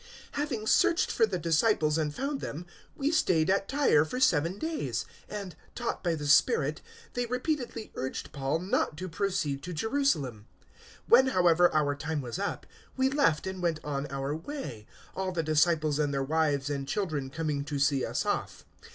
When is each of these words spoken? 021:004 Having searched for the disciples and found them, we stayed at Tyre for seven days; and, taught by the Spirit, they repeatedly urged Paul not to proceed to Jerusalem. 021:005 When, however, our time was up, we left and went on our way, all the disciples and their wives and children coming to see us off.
021:004 0.01 0.07
Having 0.39 0.65
searched 0.65 1.11
for 1.11 1.25
the 1.27 1.37
disciples 1.37 1.95
and 1.99 2.15
found 2.15 2.41
them, 2.41 2.65
we 2.95 3.11
stayed 3.11 3.51
at 3.51 3.67
Tyre 3.67 4.03
for 4.03 4.19
seven 4.19 4.57
days; 4.57 5.05
and, 5.29 5.55
taught 5.75 6.03
by 6.03 6.15
the 6.15 6.25
Spirit, 6.25 6.81
they 7.13 7.27
repeatedly 7.27 7.91
urged 7.93 8.31
Paul 8.31 8.57
not 8.61 8.97
to 8.97 9.07
proceed 9.07 9.61
to 9.61 9.73
Jerusalem. 9.73 10.47
021:005 11.05 11.09
When, 11.09 11.27
however, 11.27 11.71
our 11.71 11.93
time 11.93 12.19
was 12.21 12.39
up, 12.39 12.65
we 12.97 13.11
left 13.11 13.45
and 13.45 13.61
went 13.61 13.79
on 13.83 14.07
our 14.07 14.35
way, 14.35 14.87
all 15.15 15.31
the 15.31 15.43
disciples 15.43 15.99
and 15.99 16.11
their 16.11 16.23
wives 16.23 16.67
and 16.67 16.87
children 16.87 17.29
coming 17.29 17.63
to 17.65 17.77
see 17.77 18.03
us 18.03 18.25
off. 18.25 18.65